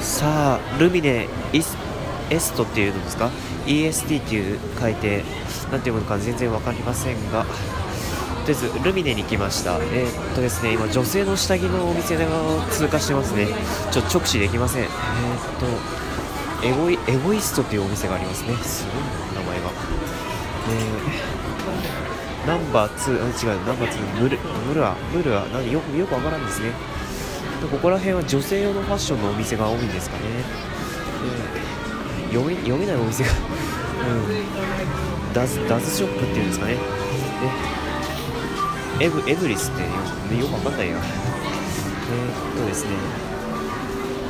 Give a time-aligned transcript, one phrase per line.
[0.00, 1.76] さあルミネイス
[2.30, 3.30] エストっていうのですか
[3.66, 5.22] ？EST っていう書いて
[5.70, 7.44] 何ていうのか全然分かりませんが。
[8.44, 9.78] とりあえずルミネに来ました。
[9.78, 12.26] えー、っとですね今女性の下着のお店が
[12.70, 13.48] 通過してますね。
[13.90, 14.82] ちょ直視できません。
[14.82, 14.90] えー、っ
[16.60, 18.54] とエゴイエゴイストっていうお店がありますね。
[18.56, 19.70] すごい名前が。
[20.70, 26.72] えー、ナンバー2あ違うナンバー2ムルムルアムルア何よくよくわからんですね。
[27.68, 30.22] ここら辺は女性用のファッションのお店が多いんですかね、
[32.28, 33.30] えー、読め読めないお店が。
[33.30, 33.34] う
[35.30, 35.32] ん。
[35.32, 36.76] ダズダズショップっていうんですかね。
[39.00, 39.82] エブエブリスって
[40.36, 41.00] よくわかんないやえ、
[42.54, 43.34] っとですね。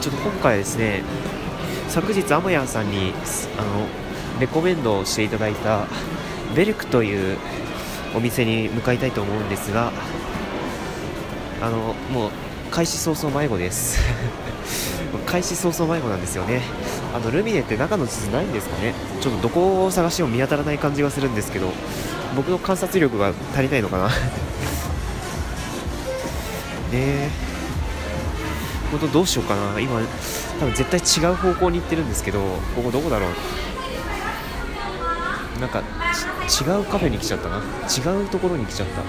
[0.04, 1.02] ちょっと今回ですね
[1.88, 3.14] 昨日アモヤンさんに
[3.56, 3.86] あの
[4.38, 5.86] レコメンドしていただいた
[6.54, 7.38] ベルクという
[8.14, 9.92] お店に向かいたいと思うんですが
[11.62, 12.30] あのもう
[12.74, 14.00] 開始早々迷子です。
[15.26, 16.60] 開始早々迷子なんですよね。
[17.14, 18.94] あのルミネって中の地図ないんですかね。
[19.20, 21.72] ちょっとどこを探しても見当たらない感じがするんですけど
[22.34, 24.08] 僕の観察力が足りないのかな。
[26.90, 27.30] ねえ。
[28.90, 29.78] 本当どうしようかな。
[29.78, 30.00] 今
[30.58, 30.98] 多分絶対
[31.30, 32.40] 違う方向に行ってるんですけど
[32.74, 33.30] ここどこだろう。
[35.60, 35.82] なんか違
[36.80, 37.58] うカフェに来ちゃったな。
[37.58, 39.02] 違うところに来ちゃった。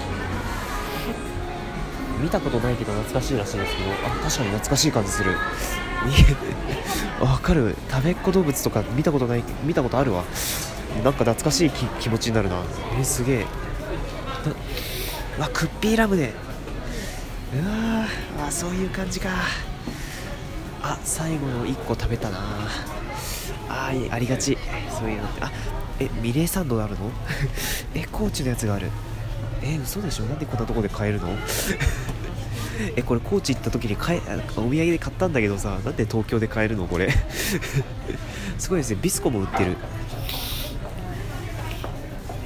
[2.21, 5.35] 見たことないけど懐かしいらしいですけどあ確かに懐かしい感じする。
[7.19, 7.75] わかる。
[7.89, 10.23] 食べっ子動物とか見たことない見たことあるわ。
[11.03, 12.61] なんか懐かしい気持ちになるな。
[12.97, 13.45] えー、すげえ。
[15.39, 16.33] わクッピーラムネ。
[17.53, 18.05] うわ
[18.47, 19.29] あそういう感じか。
[20.81, 22.39] あ最後の1個食べたな。
[23.69, 24.57] あありがち。
[24.97, 25.43] そういうのって。
[25.43, 25.51] あ
[25.99, 27.11] えミレーサンドあるの？
[27.95, 28.89] えコーチのやつがある
[29.65, 30.25] え嘘でしょ？
[30.25, 31.29] なんでこんなとこで買えるの？
[32.95, 34.21] えこれ高知行った時に買え
[34.57, 36.85] お土産で買ったんだけどさなんで東京で買えるの？
[36.87, 37.09] これ。
[38.59, 38.99] すごいですね。
[39.01, 39.75] ビスコも売ってる。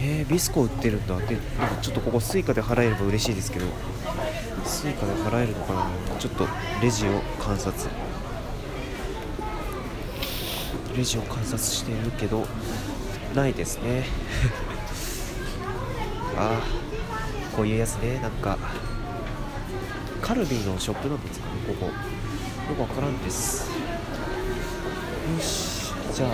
[0.01, 1.17] えー、ビスコ売ってるんだ。
[1.17, 3.65] でなんかちょっとここ Suica で払えれば嬉しいですけど。
[4.65, 5.87] Suica で払えるのかな？
[6.19, 6.47] ちょっと
[6.81, 7.89] レジを観察。
[10.95, 12.45] レジを観察しているけど
[13.35, 14.05] ないですね。
[16.37, 16.88] ああ
[17.59, 18.19] こういうやつね。
[18.19, 18.57] なんか
[20.21, 21.51] カルビーのショップなんですかね。
[21.67, 21.87] ここ。
[21.87, 21.91] よ
[22.73, 23.69] くわからんです。
[23.69, 23.75] よ
[25.41, 25.91] し。
[26.15, 26.29] じゃあ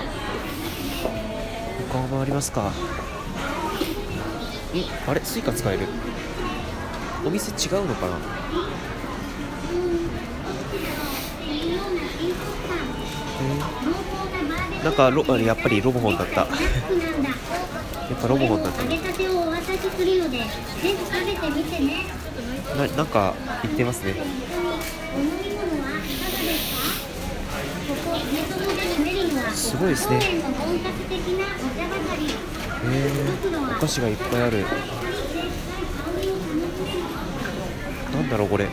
[1.92, 2.62] 他回りますか。
[2.62, 2.74] ん？
[5.08, 5.22] あれ？
[5.24, 5.88] Suica 使える？
[7.26, 8.20] お店違うのかな？
[13.42, 16.46] えー、なんかロやっぱりロボホンだった。
[18.10, 18.90] やっぱロボホンだったな
[22.96, 23.34] なんか
[23.64, 24.16] 言ってますね。
[29.54, 30.20] すごいですね。
[32.88, 34.66] えー、お菓子がいっぱいある。
[38.14, 38.68] なんだろうこれ。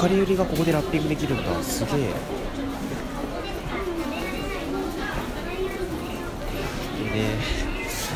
[0.00, 1.62] 量り売りがここでラッピングできるんだ。
[1.62, 2.37] すげえ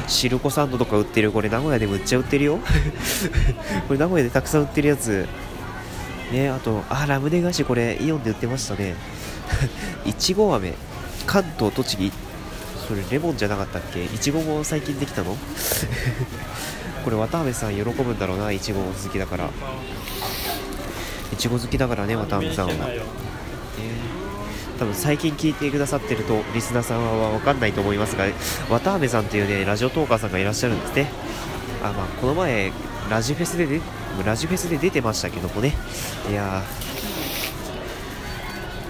[0.08, 2.58] シルコサンドとか売ってるこれ名古屋でむっちゃ売ってるよ。
[3.88, 5.26] これ名古屋でたくさん売ってるやつ。
[6.32, 7.64] ねあとあラムネ菓子。
[7.64, 8.94] これイオンで売ってましたね。
[10.06, 10.74] いちご飴。
[11.26, 12.12] 関東栃木。
[12.88, 14.04] それレモンじゃなかったっけ？
[14.04, 15.36] いちごも最近できたの？
[17.04, 18.50] これ渡辺さん喜ぶんだろうな。
[18.52, 19.50] いちご好きだから。
[21.32, 24.21] いちご好きだからね渡辺さんは、えー
[24.82, 28.24] 多分最近聞いてくださってるとリスナーさんは分かんないと思いますが
[28.68, 31.08] 渡辺さんというねラジオトーカーさんがいらっしゃるんですね。
[31.84, 32.72] あまあこの前
[33.08, 33.80] ラジフェスでで
[34.26, 35.72] ラジフェスで出てましたけどもね。
[36.28, 36.64] いや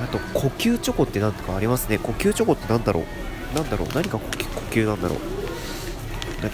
[0.03, 1.99] あと呼吸チョコって何とかありますね。
[1.99, 3.55] 呼吸チョコって何だろう。
[3.55, 3.89] なんだろう。
[3.95, 4.27] 何が呼
[4.71, 5.19] 吸なんだろう。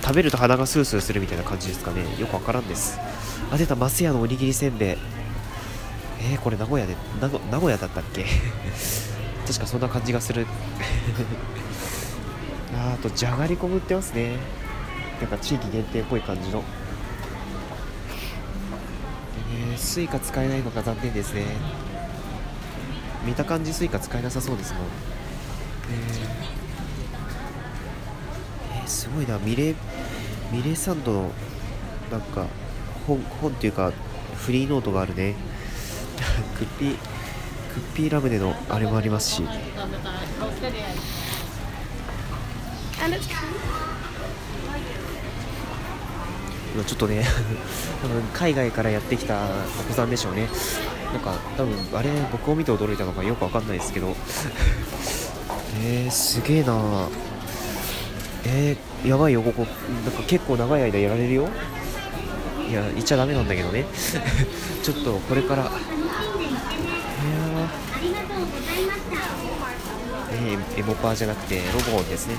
[0.02, 2.02] 食べると鼻がスースーするみたいな感じですかね。
[2.18, 2.98] よくわからんです。
[3.52, 4.96] あ出たマスヤのおにぎりせんべい。
[6.32, 7.28] えー、これ名古屋で名
[7.60, 8.26] 古屋だったっけ？
[9.48, 10.46] 確かそんな感じがする。
[12.76, 14.36] ああとじゃがりこも売ってますね。
[15.22, 16.62] なんか地域限定っぽい感じの。
[19.70, 21.44] えー、 Suica 使えないのが残念ですね。
[23.24, 24.82] 見た感じ Suica 使えなさそうですもん。
[24.82, 29.38] えー、えー、すごいな。
[29.38, 29.74] ミレ
[30.52, 31.30] ミレサンドの
[32.12, 32.44] なんか
[33.06, 33.92] 本本っていうか
[34.36, 35.36] フリーノートがあるね。
[36.58, 37.17] クッピー
[37.78, 39.42] クッピーラムネのあれもありますし。
[46.74, 47.24] 今ちょっとね
[48.02, 49.44] 多分海外からやってきた
[49.80, 50.48] お子さんでしょうね。
[51.12, 54.16] なんか多分あれ僕を見て驚いたのかよくわかんないですけど。
[55.80, 57.08] えー、すげえな。
[58.44, 59.66] えー、やばいよここ。
[60.04, 61.48] なんか結構長い間やられるよ。
[62.68, 63.86] いや言っちゃダメなんだけどね。
[64.82, 65.78] ちょっとこれからいやー
[70.52, 72.36] エモパーじゃなくてロボンですね。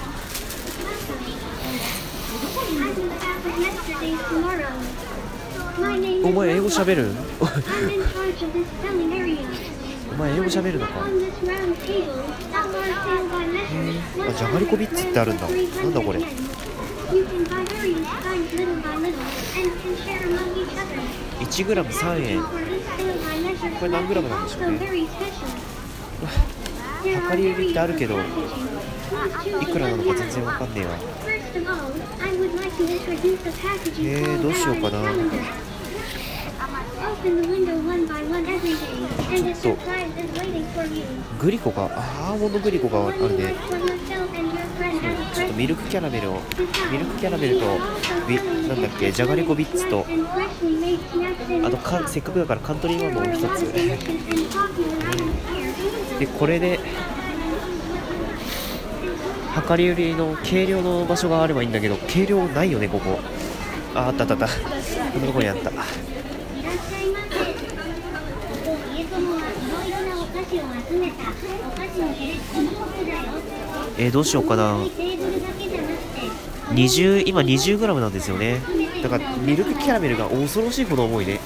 [6.23, 7.11] お前英語喋る？
[10.11, 10.93] お前英語喋るのか？
[10.93, 10.99] へ
[14.29, 15.47] あじゃがりこビッツってあるんだ。
[15.47, 15.53] な
[15.89, 16.19] んだこれ
[21.39, 22.41] ？1g3 円。
[22.41, 24.79] これ何グラムなんでしょうね？
[27.03, 30.91] 量り売りってあるけどいくらなのか全然わかんねえわ。
[33.99, 34.99] えー、どうしようかな。
[39.55, 39.81] ちょっと
[41.39, 43.55] グリコがあアーモンドグリコがあるね。
[45.59, 46.39] ミルクキャラメルを
[46.89, 47.65] ミルクキャラメルと
[48.29, 50.05] ビなんだっけじゃがりこビッツと
[51.67, 53.69] あとかせっかくだからカントリーマンも一つ。
[56.17, 56.79] でこれで
[59.69, 63.19] 量り売りの計量の場所があればいいんだけど計量ないよねここ。
[63.95, 64.47] ああったあったあった。
[64.47, 64.53] こ
[65.17, 65.71] んなとこにあった。
[73.97, 74.77] えー、どうしようかな。
[76.69, 78.61] 20今 20g なんですよね。
[79.01, 81.39] だからミルクキャラメルが恐ろしいほど重いね。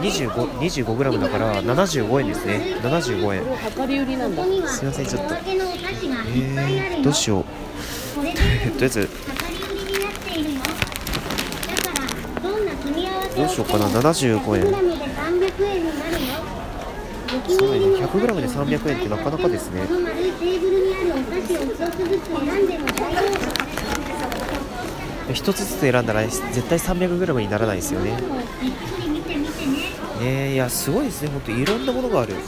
[0.00, 2.76] 25, 25g だから75円ですね。
[2.82, 3.42] 75円。
[4.68, 5.34] すいませんちょっと。
[5.34, 7.44] えー、どうしよう。
[7.44, 8.30] とり
[8.82, 9.08] あえず
[13.36, 13.86] どうしようかな。
[13.88, 14.74] 75円。
[17.48, 19.82] すごいね 100g で300円ってなかなかですね。
[25.32, 28.16] 一つずつ選んだら絶対 300g にならないですよね。
[30.20, 31.30] ねいやすごいですね。
[31.30, 32.34] 本当いろんなものがある。
[32.34, 32.40] も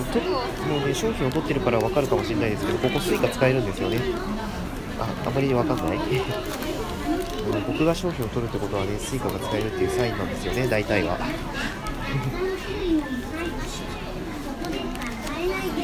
[0.00, 4.00] うともうね商品を取ってるから分かるかもしれないですけどここ Suica 使えるんですよね。
[4.98, 5.98] ああまり分かんない。
[7.66, 11.18] 僕が商品を取るってことはね Suica が使えるっていうサインなんですよね大体は。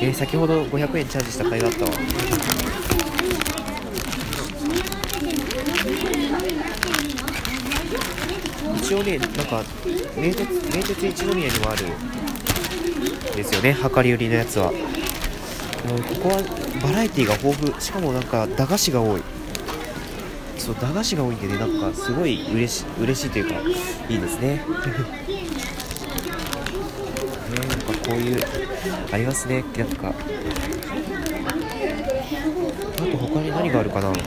[0.01, 1.91] えー、先ほど500円チャージした甲斐があったわ。
[8.77, 9.63] 一応ねなんか
[10.17, 11.87] 名鉄名鉄一宮にもある
[13.37, 14.73] ですよね量り売りのやつは。
[15.83, 15.89] こ
[16.23, 16.37] こは
[16.83, 17.81] バラエティが豊富。
[17.81, 19.23] しかもなんか駄菓子が多い。
[20.57, 23.55] そう駄菓子が多いんでねなんかすごい嬉し嬉しいというか
[24.09, 24.49] いいですね。
[24.49, 24.65] ね
[27.69, 28.43] なんかこういう
[29.11, 29.65] ありますね。
[29.77, 30.13] なんかあ
[33.01, 34.13] と他に何があるかな。
[34.13, 34.21] ちょ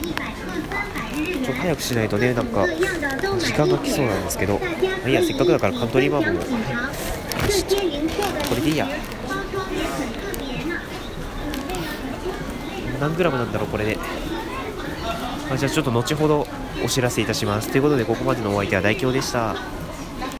[1.52, 2.66] っと早くしないとねなんか
[3.38, 4.60] 時間が来そうなんですけど、
[5.06, 6.38] いやせっかくだからカントリーマーム。
[6.38, 6.50] もこ
[8.56, 8.90] れでいいや。
[12.98, 13.98] 何グラムなんだろうこれで。
[15.50, 16.46] あじゃあちょっと後ほど
[16.84, 17.70] お知らせいたします。
[17.70, 19.54] ということでここまでのお相手は大京でした。